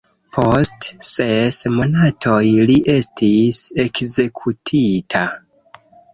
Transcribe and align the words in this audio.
Post 0.35 0.87
ses 1.09 1.59
monatoj 1.73 2.41
li 2.71 2.79
estis 2.95 3.61
ekzekutita. 3.85 5.25